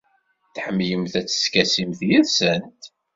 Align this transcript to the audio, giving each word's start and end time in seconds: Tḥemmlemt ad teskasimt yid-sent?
Tḥemmlemt 0.53 1.13
ad 1.19 1.27
teskasimt 1.27 1.99
yid-sent? 2.09 2.81